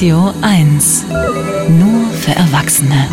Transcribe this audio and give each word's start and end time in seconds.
Radio 0.00 0.32
1. 0.40 1.04
Nur 1.68 2.08
für 2.12 2.30
Erwachsene. 2.30 3.06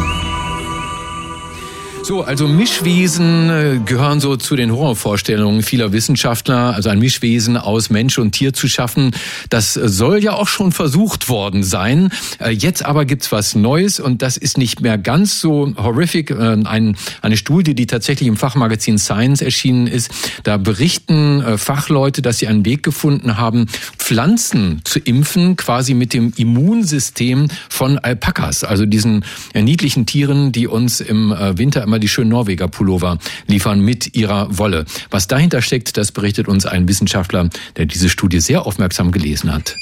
So, 2.07 2.23
also 2.23 2.47
Mischwesen 2.47 3.49
äh, 3.49 3.79
gehören 3.83 4.21
so 4.21 4.37
zu 4.37 4.55
den 4.55 4.71
Horrorvorstellungen 4.71 5.61
vieler 5.61 5.91
Wissenschaftler. 5.91 6.73
Also 6.73 6.87
ein 6.87 6.99
Mischwesen 6.99 7.57
aus 7.57 7.89
Mensch 7.89 8.17
und 8.17 8.31
Tier 8.31 8.53
zu 8.53 8.69
schaffen, 8.69 9.11
das 9.49 9.73
soll 9.73 10.23
ja 10.23 10.31
auch 10.31 10.47
schon 10.47 10.71
versucht 10.71 11.27
worden 11.27 11.63
sein. 11.63 12.09
Äh, 12.39 12.51
jetzt 12.51 12.85
aber 12.85 13.03
gibt's 13.03 13.33
was 13.33 13.55
Neues 13.55 13.99
und 13.99 14.21
das 14.21 14.37
ist 14.37 14.57
nicht 14.57 14.79
mehr 14.79 14.97
ganz 14.97 15.41
so 15.41 15.73
horrific. 15.75 16.31
Äh, 16.31 16.55
ein, 16.63 16.95
eine 17.21 17.35
Studie, 17.35 17.75
die 17.75 17.87
tatsächlich 17.87 18.29
im 18.29 18.37
Fachmagazin 18.37 18.97
Science 18.97 19.41
erschienen 19.41 19.87
ist, 19.87 20.09
da 20.43 20.55
berichten 20.55 21.43
Fachleute, 21.57 22.21
dass 22.21 22.37
sie 22.37 22.47
einen 22.47 22.63
Weg 22.63 22.83
gefunden 22.83 23.37
haben, 23.37 23.65
Pflanzen 24.07 24.79
zu 24.85 24.99
impfen, 24.99 25.57
quasi 25.57 25.93
mit 25.93 26.13
dem 26.13 26.31
Immunsystem 26.37 27.49
von 27.67 27.99
Alpakas, 27.99 28.63
also 28.63 28.85
diesen 28.85 29.25
niedlichen 29.53 30.05
Tieren, 30.05 30.53
die 30.53 30.67
uns 30.67 31.01
im 31.01 31.31
Winter 31.31 31.83
immer 31.83 31.97
immer 31.97 31.99
die 31.99 32.07
schönen 32.07 32.29
Norweger 32.29 32.67
Pullover 32.67 33.17
liefern 33.47 33.79
mit 33.79 34.15
ihrer 34.15 34.55
Wolle. 34.55 34.85
Was 35.09 35.27
dahinter 35.27 35.61
steckt, 35.63 35.97
das 35.97 36.11
berichtet 36.11 36.47
uns 36.47 36.65
ein 36.67 36.87
Wissenschaftler, 36.87 37.49
der 37.75 37.85
diese 37.85 38.09
Studie 38.09 38.39
sehr 38.39 38.65
aufmerksam 38.65 39.11
gelesen 39.11 39.51
hat. 39.51 39.75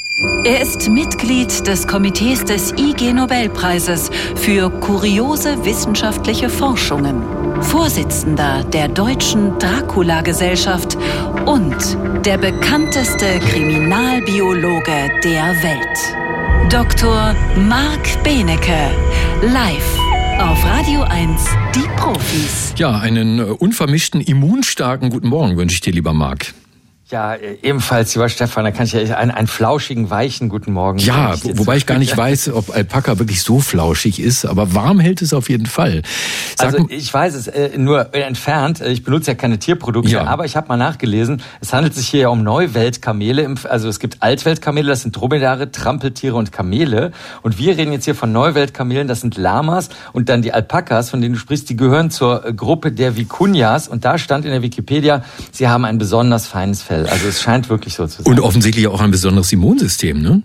Er 0.46 0.62
ist 0.62 0.88
Mitglied 0.88 1.68
des 1.68 1.88
Komitees 1.88 2.46
des 2.46 2.72
IG 2.78 3.12
Nobelpreises 3.12 4.10
für 4.36 4.70
kuriose 4.70 5.66
wissenschaftliche 5.66 6.50
Forschungen, 6.50 7.22
Vorsitzender 7.62 8.64
der 8.64 8.88
deutschen 8.88 9.60
Dracula-Gesellschaft 9.60 10.98
und 11.46 12.26
der 12.26 12.38
bekannteste 12.38 13.40
Kriminalbiologe 13.40 15.10
der 15.24 15.56
Welt. 15.62 16.72
Dr. 16.72 17.36
Marc 17.58 18.24
Benecke, 18.24 18.90
live 19.42 20.00
auf 20.40 20.66
Radio 20.66 21.04
1, 21.04 21.46
die 21.76 21.88
Profis. 21.96 22.74
Ja, 22.78 23.00
einen 23.00 23.40
unvermischten, 23.40 24.22
immunstarken 24.22 25.10
guten 25.10 25.28
Morgen 25.28 25.56
wünsche 25.58 25.76
ich 25.76 25.82
dir, 25.82 25.94
lieber 25.94 26.14
Marc. 26.14 26.54
Ja, 27.12 27.36
äh, 27.36 27.60
ebenfalls, 27.62 28.16
lieber 28.16 28.30
Stefan, 28.30 28.64
da 28.64 28.72
kann 28.72 28.88
ich 28.88 28.94
ja 28.94 29.16
einen, 29.18 29.30
einen 29.30 29.46
flauschigen, 29.46 30.10
weichen 30.10 30.50
guten 30.50 30.74
Morgen. 30.74 30.98
Ja, 30.98 31.36
wobei 31.54 31.78
ich 31.78 31.86
gar 31.86 32.00
nicht 32.00 32.18
weiß, 32.18 32.50
ob 32.50 32.76
Alpaka 32.76 33.20
wirklich 33.20 33.44
so 33.44 33.60
flauschig 33.60 34.20
ist, 34.20 34.44
aber 34.44 34.74
warm 34.74 35.00
hält 35.00 35.22
es 35.22 35.32
auf 35.32 35.48
jeden 35.50 35.68
Fall. 35.68 36.02
Sag 36.56 36.74
also 36.74 36.88
ich 36.90 37.14
weiß 37.14 37.36
es 37.36 37.46
äh, 37.46 37.78
nur 37.78 38.16
entfernt. 38.16 38.82
Ich 38.82 39.04
benutze 39.04 39.32
ja 39.32 39.36
keine 39.36 39.60
Tierprodukte, 39.60 40.14
ja. 40.14 40.24
aber 40.24 40.46
ich 40.46 40.56
habe 40.56 40.68
mal 40.68 40.78
nachgelesen. 40.78 41.44
Es 41.62 41.74
handelt 41.74 41.94
sich 41.94 42.08
hier 42.08 42.22
ja 42.22 42.30
um 42.30 42.42
Neuweltkamele. 42.42 43.54
Also 43.66 43.88
es 43.88 44.00
gibt 44.00 44.24
Altweltkamele, 44.24 44.88
das 44.88 45.04
sind 45.04 45.16
Dromedare, 45.16 45.72
Trampeltiere 45.72 46.36
und 46.36 46.52
Kamele. 46.52 47.12
Und 47.44 47.60
wir 47.60 47.78
reden 47.78 47.92
jetzt 47.92 48.06
hier 48.06 48.16
von 48.16 48.32
Neuweltkamelen, 48.32 49.08
das 49.08 49.22
sind 49.22 49.38
Lamas. 49.38 49.90
Und 50.12 50.28
dann 50.28 50.42
die 50.42 50.54
Alpakas, 50.54 51.12
von 51.12 51.22
denen 51.22 51.36
du 51.36 51.40
sprichst, 51.40 51.70
die 51.70 51.76
gehören 51.76 52.10
zur 52.10 52.40
Gruppe 52.54 52.92
der 52.92 53.14
Vicuñas. 53.14 53.88
Und 53.88 54.06
da 54.06 54.18
stand 54.18 54.46
in 54.46 54.50
der 54.50 54.64
Wikipedia, 54.64 55.24
sie 55.52 55.68
haben 55.68 55.86
ein 55.86 56.00
besonders 56.00 56.48
feines 56.48 56.82
Fell. 56.82 56.95
Fell. 56.96 57.08
Also 57.08 57.28
es 57.28 57.42
scheint 57.42 57.70
wirklich 57.70 57.94
so 57.94 58.08
zu 58.08 58.24
sein. 58.24 58.34
Und 58.34 58.40
offensichtlich 58.40 58.88
auch 58.88 59.02
ein 59.02 59.12
besonderes 59.12 59.52
Immunsystem, 59.52 60.22
ne? 60.22 60.42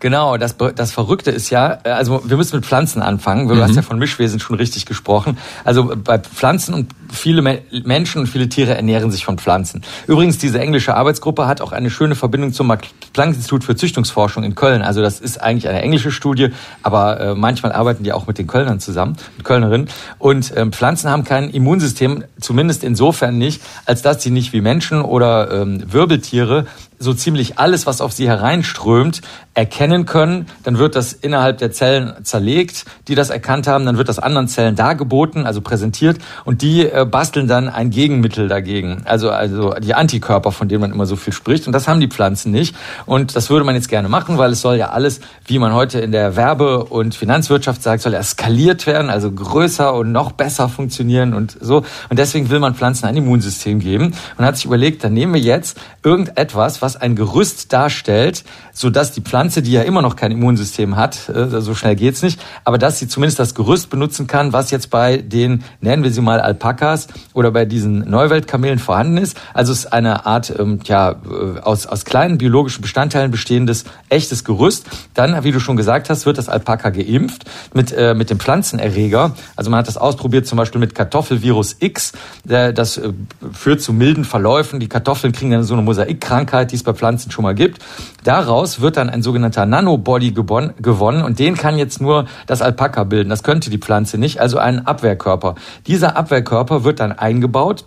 Genau, 0.00 0.36
das, 0.36 0.56
das 0.76 0.92
Verrückte 0.92 1.32
ist 1.32 1.50
ja, 1.50 1.78
äh, 1.82 1.90
also 1.90 2.22
wir 2.24 2.36
müssen 2.36 2.56
mit 2.56 2.66
Pflanzen 2.66 3.02
anfangen. 3.02 3.48
Du 3.48 3.54
mhm. 3.54 3.62
hast 3.62 3.74
ja 3.74 3.82
von 3.82 3.98
Mischwesen 3.98 4.38
schon 4.38 4.56
richtig 4.56 4.86
gesprochen. 4.86 5.38
Also 5.64 5.92
bei 5.96 6.18
Pflanzen 6.18 6.72
und 6.74 6.92
viele 7.10 7.42
Menschen 7.42 8.20
und 8.20 8.26
viele 8.28 8.48
Tiere 8.48 8.76
ernähren 8.76 9.10
sich 9.10 9.24
von 9.24 9.38
Pflanzen. 9.38 9.82
Übrigens, 10.06 10.38
diese 10.38 10.60
englische 10.60 10.94
Arbeitsgruppe 10.94 11.46
hat 11.46 11.60
auch 11.60 11.72
eine 11.72 11.90
schöne 11.90 12.14
Verbindung 12.14 12.52
zum 12.52 12.68
Max-Planck-Institut 12.68 13.64
für 13.64 13.74
Züchtungsforschung 13.74 14.44
in 14.44 14.54
Köln. 14.54 14.82
Also 14.82 15.02
das 15.02 15.20
ist 15.20 15.42
eigentlich 15.42 15.68
eine 15.68 15.82
englische 15.82 16.12
Studie, 16.12 16.50
aber 16.82 17.20
äh, 17.20 17.34
manchmal 17.34 17.72
arbeiten 17.72 18.04
die 18.04 18.12
auch 18.12 18.26
mit 18.26 18.38
den 18.38 18.46
Kölnern 18.46 18.78
zusammen, 18.78 19.16
mit 19.36 19.44
Kölnerinnen. 19.44 19.88
Und 20.18 20.52
ähm, 20.56 20.72
Pflanzen 20.72 21.10
haben 21.10 21.24
kein 21.24 21.50
Immunsystem, 21.50 22.24
zumindest 22.40 22.84
insofern 22.84 23.36
nicht, 23.36 23.62
als 23.84 24.02
dass 24.02 24.22
sie 24.22 24.30
nicht 24.30 24.52
wie 24.52 24.60
Menschen 24.60 25.02
oder 25.02 25.50
ähm, 25.50 25.82
Wirbeltiere 25.92 26.66
so 26.98 27.14
ziemlich 27.14 27.58
alles, 27.58 27.86
was 27.86 28.00
auf 28.00 28.12
sie 28.12 28.28
hereinströmt, 28.28 29.22
erkennen 29.54 30.06
können. 30.06 30.46
Dann 30.62 30.78
wird 30.78 30.94
das 30.94 31.12
innerhalb 31.12 31.58
der 31.58 31.72
Zellen 31.72 32.14
zerlegt, 32.22 32.84
die 33.08 33.16
das 33.16 33.30
erkannt 33.30 33.66
haben. 33.66 33.84
Dann 33.86 33.98
wird 33.98 34.08
das 34.08 34.20
anderen 34.20 34.46
Zellen 34.46 34.76
dargeboten, 34.76 35.46
also 35.46 35.60
präsentiert. 35.60 36.18
Und 36.44 36.62
die 36.62 36.86
äh, 36.86 37.04
basteln 37.04 37.48
dann 37.48 37.68
ein 37.68 37.90
Gegenmittel 37.90 38.46
dagegen. 38.46 39.02
Also, 39.04 39.30
also 39.30 39.74
die 39.74 39.94
Antikörper, 39.94 40.52
von 40.52 40.68
denen 40.68 40.82
man 40.82 40.92
immer 40.92 41.06
so 41.06 41.16
viel 41.16 41.32
spricht. 41.32 41.66
Und 41.66 41.72
das 41.72 41.88
haben 41.88 41.98
die 42.00 42.06
Pflanzen 42.06 42.52
nicht. 42.52 42.76
Und 43.04 43.34
das 43.34 43.50
würde 43.50 43.64
man 43.64 43.74
jetzt 43.74 43.88
gerne 43.88 44.08
machen, 44.08 44.38
weil 44.38 44.52
es 44.52 44.60
soll 44.60 44.76
ja 44.76 44.90
alles, 44.90 45.20
wie 45.44 45.58
man 45.58 45.74
heute 45.74 45.98
in 45.98 46.12
der 46.12 46.36
Werbe- 46.36 46.84
und 46.84 47.16
Finanzwirtschaft 47.16 47.82
sagt, 47.82 48.02
soll 48.02 48.12
ja 48.12 48.22
skaliert 48.22 48.86
werden, 48.86 49.10
also 49.10 49.30
größer 49.30 49.92
und 49.92 50.12
noch 50.12 50.32
besser 50.32 50.68
funktionieren 50.68 51.34
und 51.34 51.56
so. 51.60 51.78
Und 52.08 52.18
deswegen 52.18 52.48
will 52.50 52.60
man 52.60 52.76
Pflanzen 52.76 53.06
ein 53.06 53.16
Immunsystem 53.16 53.80
geben. 53.80 54.14
Und 54.36 54.44
hat 54.44 54.56
sich 54.56 54.66
überlegt, 54.66 55.02
dann 55.02 55.14
nehmen 55.14 55.34
wir 55.34 55.40
jetzt 55.40 55.80
irgendetwas, 56.04 56.80
was 56.80 56.87
was 56.88 56.96
ein 56.96 57.16
Gerüst 57.16 57.70
darstellt, 57.74 58.44
so 58.72 58.88
dass 58.88 59.12
die 59.12 59.20
Pflanze, 59.20 59.60
die 59.60 59.72
ja 59.72 59.82
immer 59.82 60.00
noch 60.00 60.16
kein 60.16 60.32
Immunsystem 60.32 60.96
hat, 60.96 61.28
äh, 61.28 61.60
so 61.60 61.74
schnell 61.74 61.96
geht's 61.96 62.22
nicht, 62.22 62.40
aber 62.64 62.78
dass 62.78 62.98
sie 62.98 63.08
zumindest 63.08 63.38
das 63.38 63.54
Gerüst 63.54 63.90
benutzen 63.90 64.26
kann, 64.26 64.54
was 64.54 64.70
jetzt 64.70 64.88
bei 64.88 65.18
den, 65.18 65.64
nennen 65.82 66.02
wir 66.02 66.10
sie 66.10 66.22
mal 66.22 66.40
Alpakas 66.40 67.08
oder 67.34 67.50
bei 67.50 67.66
diesen 67.66 68.08
Neuweltkamelen 68.08 68.78
vorhanden 68.78 69.18
ist. 69.18 69.38
Also 69.52 69.72
es 69.72 69.80
ist 69.80 69.92
eine 69.92 70.24
Art, 70.24 70.50
ähm, 70.58 70.80
ja, 70.84 71.10
äh, 71.10 71.60
aus, 71.60 71.86
aus 71.86 72.06
kleinen 72.06 72.38
biologischen 72.38 72.80
Bestandteilen 72.80 73.30
bestehendes 73.30 73.84
echtes 74.08 74.44
Gerüst. 74.44 74.86
Dann, 75.12 75.44
wie 75.44 75.52
du 75.52 75.60
schon 75.60 75.76
gesagt 75.76 76.08
hast, 76.08 76.24
wird 76.24 76.38
das 76.38 76.48
Alpaka 76.48 76.88
geimpft 76.88 77.44
mit, 77.74 77.92
äh, 77.92 78.14
mit 78.14 78.30
dem 78.30 78.40
Pflanzenerreger. 78.40 79.34
Also 79.56 79.70
man 79.70 79.80
hat 79.80 79.88
das 79.88 79.98
ausprobiert 79.98 80.46
zum 80.46 80.56
Beispiel 80.56 80.80
mit 80.80 80.94
Kartoffelvirus 80.94 81.76
X. 81.80 82.12
Das 82.44 82.96
äh, 82.96 83.12
führt 83.52 83.82
zu 83.82 83.92
milden 83.92 84.24
Verläufen. 84.24 84.80
Die 84.80 84.88
Kartoffeln 84.88 85.34
kriegen 85.34 85.50
dann 85.50 85.64
so 85.64 85.74
eine 85.74 85.82
Mosaikkrankheit, 85.82 86.72
die 86.72 86.77
es 86.78 86.84
bei 86.84 86.94
Pflanzen 86.94 87.30
schon 87.30 87.42
mal 87.42 87.54
gibt. 87.54 87.84
Daraus 88.24 88.80
wird 88.80 88.96
dann 88.96 89.10
ein 89.10 89.22
sogenannter 89.22 89.66
Nanobody 89.66 90.32
gewonnen 90.32 91.22
und 91.22 91.38
den 91.38 91.56
kann 91.56 91.78
jetzt 91.78 92.00
nur 92.00 92.26
das 92.46 92.62
Alpaka 92.62 93.04
bilden. 93.04 93.28
Das 93.28 93.42
könnte 93.42 93.70
die 93.70 93.78
Pflanze 93.78 94.18
nicht, 94.18 94.40
also 94.40 94.58
ein 94.58 94.86
Abwehrkörper. 94.86 95.54
Dieser 95.86 96.16
Abwehrkörper 96.16 96.84
wird 96.84 97.00
dann 97.00 97.12
eingebaut 97.12 97.84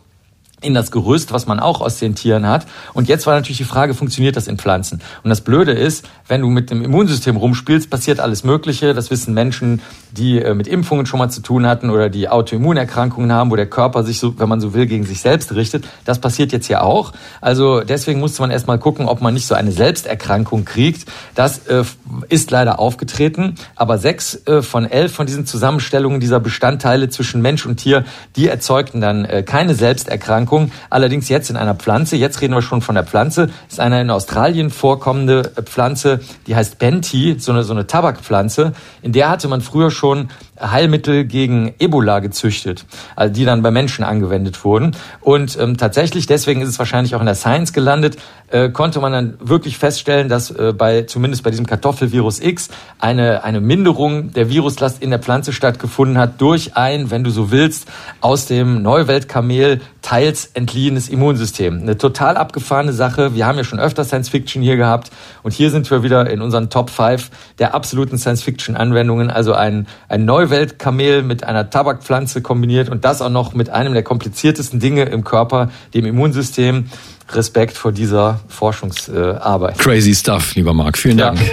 in 0.62 0.76
das 0.76 0.92
Gerüst, 0.92 1.34
was 1.34 1.48
man 1.48 1.60
auch 1.60 1.82
aus 1.82 1.98
den 1.98 2.16
Tieren 2.16 2.48
hat. 2.48 2.68
Und 2.94 3.08
jetzt 3.10 3.26
war 3.26 3.34
natürlich 3.34 3.58
die 3.58 3.64
Frage, 3.64 3.94
funktioniert 3.94 4.36
das 4.36 4.48
in 4.48 4.58
Pflanzen? 4.58 5.02
Und 5.24 5.30
das 5.30 5.42
Blöde 5.42 5.72
ist, 5.72 6.08
wenn 6.28 6.42
du 6.42 6.48
mit 6.48 6.70
dem 6.70 6.84
Immunsystem 6.84 7.36
rumspielst, 7.36 7.90
passiert 7.90 8.20
alles 8.20 8.44
Mögliche. 8.44 8.94
Das 8.94 9.10
wissen 9.10 9.34
Menschen, 9.34 9.82
die 10.12 10.40
äh, 10.40 10.54
mit 10.54 10.68
Impfungen 10.68 11.06
schon 11.08 11.18
mal 11.18 11.30
zu 11.30 11.42
tun 11.42 11.66
hatten 11.66 11.90
oder 11.90 12.10
die 12.10 12.30
Autoimmunerkrankungen 12.30 13.32
haben, 13.32 13.50
wo 13.50 13.56
der 13.56 13.66
Körper 13.66 14.04
sich 14.04 14.20
so, 14.20 14.40
wenn 14.40 14.48
man 14.48 14.62
so 14.62 14.74
will, 14.74 14.86
gegen 14.86 15.04
sich 15.04 15.22
selbst 15.22 15.54
richtet. 15.56 15.86
Das 16.06 16.20
passiert 16.20 16.52
jetzt 16.52 16.68
ja 16.68 16.82
auch. 16.82 17.14
Also 17.42 17.82
deswegen 17.82 18.20
musste 18.20 18.42
man 18.42 18.52
erstmal 18.52 18.78
gucken, 18.78 19.08
ob 19.08 19.22
man 19.22 19.34
nicht 19.34 19.48
so 19.48 19.56
eine 19.56 19.72
Selbsterkrankung 19.72 20.66
kriegt. 20.66 21.10
Das 21.34 21.66
äh, 21.68 21.84
ist 22.30 22.52
leider 22.52 22.80
aufgetreten. 22.80 23.56
Aber 23.76 23.98
sechs 23.98 24.46
äh, 24.46 24.62
von 24.62 24.86
elf 24.86 25.12
von 25.12 25.26
diesen 25.26 25.48
Zusammenstellungen 25.48 26.20
dieser 26.20 26.40
Bestandteile 26.40 27.10
zwischen 27.10 27.42
Mensch 27.42 27.66
und 27.66 27.78
Tier, 27.78 28.06
die 28.36 28.48
erzeugten 28.48 29.02
dann 29.02 29.26
äh, 29.26 29.42
keine 29.42 29.74
Selbsterkrankung 29.74 30.51
Erkrankung, 30.52 30.72
allerdings 30.90 31.30
jetzt 31.30 31.50
in 31.50 31.56
einer 31.56 31.76
Pflanze. 31.76 32.18
Jetzt 32.18 32.42
reden 32.42 32.54
wir 32.54 32.62
schon 32.62 32.82
von 32.82 32.96
der 32.96 33.06
Pflanze. 33.06 33.50
Ist 33.70 33.80
eine 33.80 34.02
in 34.02 34.10
Australien 34.10 34.70
vorkommende 34.70 35.44
Pflanze, 35.64 36.20
die 36.48 36.56
heißt 36.56 36.78
Benti, 36.78 37.38
so 37.40 37.52
eine, 37.52 37.64
so 37.64 37.74
eine 37.74 37.88
Tabakpflanze. 37.88 38.74
In 39.02 39.14
der 39.14 39.30
hatte 39.30 39.48
man 39.48 39.62
früher 39.62 39.92
schon 39.92 40.30
Heilmittel 40.62 41.26
gegen 41.26 41.74
Ebola 41.80 42.20
gezüchtet, 42.20 42.86
also 43.16 43.34
die 43.34 43.46
dann 43.46 43.62
bei 43.62 43.72
Menschen 43.72 44.04
angewendet 44.04 44.64
wurden. 44.64 44.96
Und 45.20 45.58
ähm, 45.60 45.78
tatsächlich, 45.78 46.28
deswegen 46.28 46.62
ist 46.62 46.70
es 46.70 46.80
wahrscheinlich 46.80 47.16
auch 47.16 47.20
in 47.20 47.26
der 47.26 47.36
Science 47.36 47.74
gelandet, 47.74 48.18
äh, 48.50 48.70
konnte 48.70 49.00
man 49.00 49.12
dann 49.12 49.34
wirklich 49.40 49.78
feststellen, 49.78 50.30
dass 50.30 50.52
äh, 50.52 50.74
bei 50.78 51.04
zumindest 51.04 51.44
bei 51.44 51.50
diesem 51.50 51.66
Kartoffelvirus 51.66 52.40
X 52.42 52.70
eine 53.00 53.44
eine 53.44 53.62
Minderung 53.62 54.34
der 54.34 54.50
Viruslast 54.50 55.02
in 55.02 55.10
der 55.10 55.20
Pflanze 55.20 55.54
stattgefunden 55.54 56.18
hat 56.18 56.42
durch 56.42 56.76
ein, 56.76 57.12
wenn 57.12 57.24
du 57.24 57.32
so 57.32 57.52
willst, 57.52 57.88
aus 58.20 58.46
dem 58.46 58.82
Neuweltkamel 58.82 59.82
teils 60.02 60.52
entliehenes 60.54 61.10
Immunsystem. 61.10 61.80
Eine 61.80 61.98
total 61.98 62.36
abgefahrene 62.38 62.94
Sache. 62.94 63.36
Wir 63.36 63.46
haben 63.46 63.58
ja 63.58 63.64
schon 63.64 63.80
öfter 63.80 64.04
Science 64.04 64.30
Fiction 64.30 64.62
hier 64.62 64.76
gehabt 64.76 65.12
und 65.44 65.54
hier 65.54 65.70
sind 65.70 65.90
wir 65.90 66.04
wieder 66.04 66.30
in 66.30 66.42
unseren 66.42 66.70
Top 66.70 66.90
5 66.90 67.30
der 67.60 67.74
absoluten 67.74 68.18
Science 68.18 68.44
Fiction 68.44 68.76
Anwendungen. 68.76 69.30
Also 69.30 69.54
ein 69.54 69.88
ein 70.10 70.26
Neuwelt 70.26 70.51
Weltkamel 70.52 71.24
mit 71.24 71.44
einer 71.44 71.70
Tabakpflanze 71.70 72.42
kombiniert 72.42 72.90
und 72.90 73.04
das 73.06 73.22
auch 73.22 73.30
noch 73.30 73.54
mit 73.54 73.70
einem 73.70 73.94
der 73.94 74.04
kompliziertesten 74.04 74.80
Dinge 74.80 75.06
im 75.06 75.24
Körper, 75.24 75.72
dem 75.94 76.06
Immunsystem. 76.06 76.86
Respekt 77.34 77.78
vor 77.78 77.94
dieser 77.94 78.42
Forschungsarbeit. 78.50 79.78
Crazy 79.80 80.14
stuff, 80.14 80.54
lieber 80.56 80.74
Marc. 80.74 80.98
Vielen 80.98 81.18
Dank. 81.18 81.40
Ja. 81.40 81.48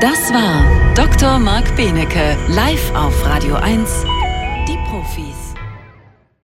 Das 0.00 0.32
war 0.32 0.94
Dr. 0.94 1.38
Marc 1.38 1.74
Benecke 1.76 2.36
live 2.48 2.92
auf 2.94 3.24
Radio 3.24 3.54
1 3.54 4.15